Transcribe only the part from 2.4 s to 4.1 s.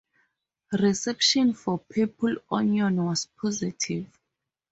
Onion" was positive.